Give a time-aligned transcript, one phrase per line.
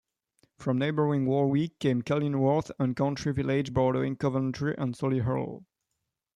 [0.57, 5.65] From neighbouring Warwick came Kenilworth and country villages bordering Coventry and Solihull.